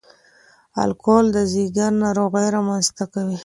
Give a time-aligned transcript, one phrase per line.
[0.83, 3.37] الکول د ځګر ناروغۍ رامنځ ته کوي.